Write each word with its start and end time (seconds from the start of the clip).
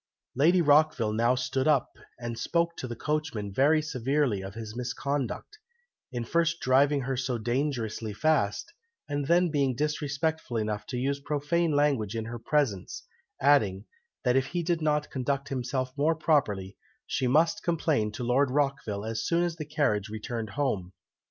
Lady 0.35 0.63
Rockville 0.63 1.13
now 1.13 1.35
stood 1.35 1.67
up, 1.67 1.91
and 2.19 2.35
spoke 2.35 2.75
to 2.77 2.87
the 2.87 2.95
coachman 2.95 3.53
very 3.53 3.83
severely 3.83 4.43
on 4.43 4.53
his 4.53 4.75
misconduct, 4.75 5.59
in 6.11 6.23
first 6.25 6.59
driving 6.59 7.01
her 7.01 7.15
so 7.15 7.37
dangerously 7.37 8.11
fast, 8.11 8.73
and 9.07 9.27
then 9.27 9.51
being 9.51 9.75
disrespectful 9.75 10.57
enough 10.57 10.87
to 10.87 10.97
use 10.97 11.19
profane 11.19 11.71
language 11.73 12.15
in 12.15 12.25
her 12.25 12.39
presence, 12.39 13.03
adding, 13.39 13.85
that 14.23 14.35
if 14.35 14.47
he 14.47 14.63
did 14.63 14.81
not 14.81 15.11
conduct 15.11 15.49
himself 15.49 15.95
more 15.95 16.15
properly, 16.15 16.75
she 17.05 17.27
must 17.27 17.61
complain 17.61 18.11
to 18.11 18.23
Lord 18.23 18.49
Rockville 18.49 19.05
as 19.05 19.23
soon 19.23 19.43
as 19.43 19.57
the 19.57 19.65
carriage 19.65 20.09
returned 20.09 20.49
home. 20.57 20.93